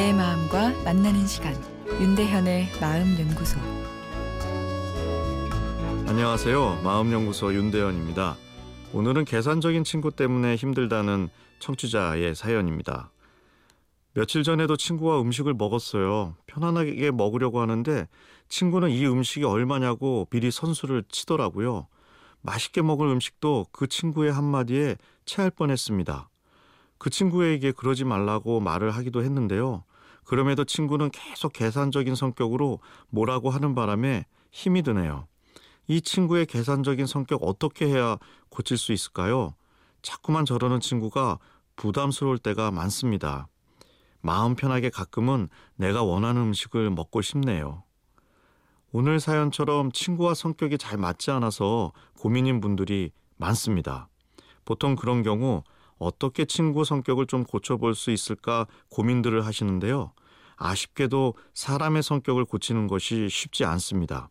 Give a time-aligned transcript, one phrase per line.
[0.00, 1.54] 사람과 만나는 시간
[2.00, 3.60] 윤대현의 마음 연구소
[6.08, 6.80] 안녕하세요.
[6.82, 8.34] 마음 연구소 윤대현입니다.
[8.94, 11.28] 오늘은 계산적인 친구 때문에 힘들다는
[11.58, 13.12] 청취자의 사연입니다.
[14.14, 16.34] 며칠 전에도 친구와 음식을 먹었어요.
[16.46, 18.08] 편안하게 먹으려고 하는데
[18.48, 21.88] 친구는 이 음식이 얼마냐고 미리 선수를 치더라고요.
[22.40, 24.96] 맛있게 먹을 음식도 그 친구의 한마디에
[25.26, 26.30] 체할 뻔했습니다.
[26.96, 29.84] 그 친구에게 그러지 말라고 말을 하기도 했는데요.
[30.24, 35.26] 그럼에도 친구는 계속 계산적인 성격으로 뭐라고 하는 바람에 힘이 드네요.
[35.86, 38.16] 이 친구의 계산적인 성격 어떻게 해야
[38.48, 39.54] 고칠 수 있을까요?
[40.02, 41.38] 자꾸만 저러는 친구가
[41.76, 43.48] 부담스러울 때가 많습니다.
[44.20, 47.82] 마음 편하게 가끔은 내가 원하는 음식을 먹고 싶네요.
[48.92, 54.08] 오늘 사연처럼 친구와 성격이 잘 맞지 않아서 고민인 분들이 많습니다.
[54.64, 55.62] 보통 그런 경우
[56.00, 60.12] 어떻게 친구 성격을 좀 고쳐볼 수 있을까 고민들을 하시는데요.
[60.56, 64.30] 아쉽게도 사람의 성격을 고치는 것이 쉽지 않습니다.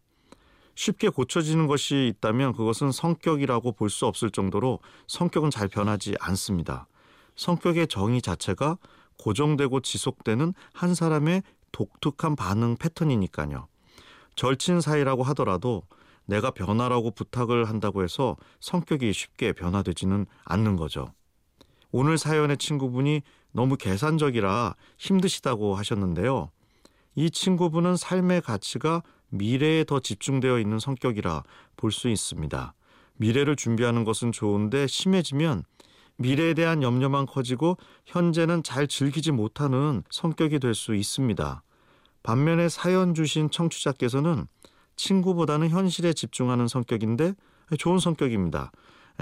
[0.75, 6.87] 쉽게 고쳐지는 것이 있다면 그것은 성격이라고 볼 수 없을 정도로 성격은 잘 변하지 않습니다.
[7.35, 8.77] 성격의 정의 자체가
[9.17, 13.67] 고정되고 지속되는 한 사람의 독특한 반응 패턴이니까요.
[14.35, 15.83] 절친 사이라고 하더라도
[16.25, 21.13] 내가 변화라고 부탁을 한다고 해서 성격이 쉽게 변화되지는 않는 거죠.
[21.91, 26.51] 오늘 사연의 친구분이 너무 계산적이라 힘드시다고 하셨는데요.
[27.15, 31.43] 이 친구분은 삶의 가치가 미래에 더 집중되어 있는 성격이라
[31.77, 32.73] 볼 수 있습니다.
[33.17, 35.63] 미래를 준비하는 것은 좋은데 심해지면
[36.17, 41.63] 미래에 대한 염려만 커지고 현재는 잘 즐기지 못하는 성격이 될 수 있습니다.
[42.23, 44.45] 반면에 사연 주신 청취자께서는
[44.95, 47.33] 친구보다는 현실에 집중하는 성격인데
[47.77, 48.71] 좋은 성격입니다.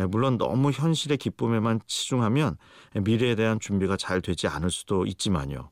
[0.10, 2.58] 물론 너무 현실의 기쁨에만 치중하면
[2.96, 5.70] 미래에 대한 준비가 잘 되지 않을 수도 있지만요.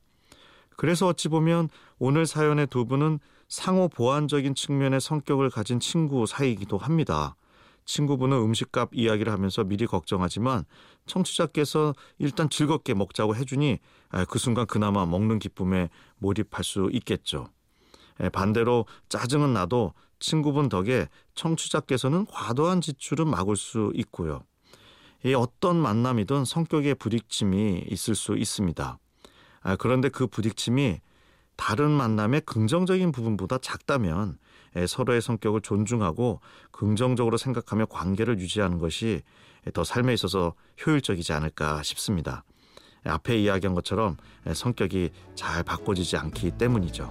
[0.76, 7.36] 그래서 어찌 보면 오늘 사연의 두 분은 상호 보완적인 측면의 성격을 가진 친구 사이이기도 합니다.
[7.84, 10.64] 친구분은 음식값 이야기를 하면서 미리 걱정하지만
[11.06, 13.78] 청취자께서 일단 즐겁게 먹자고 해주니
[14.28, 15.88] 그 순간 그나마 먹는 기쁨에
[16.18, 17.46] 몰입할 수 있겠죠.
[18.32, 24.42] 반대로 짜증은 나도 친구분 덕에 청취자께서는 과도한 지출은 막을 수 있고요.
[25.24, 28.98] 이 어떤 만남이든 성격의 부딪힘이 있을 수 있습니다.
[29.78, 31.00] 그런데 그 부딪힘이
[31.56, 34.38] 다른 만남의 긍정적인 부분보다 작다면
[34.86, 36.40] 서로의 성격을 존중하고
[36.70, 39.22] 긍정적으로 생각하며 관계를 유지하는 것이
[39.72, 40.54] 더 삶에 있어서
[40.84, 42.44] 효율적이지 않을까 싶습니다.
[43.04, 44.16] 앞에 이야기한 것처럼
[44.52, 47.10] 성격이 잘 바꿔지지 않기 때문이죠.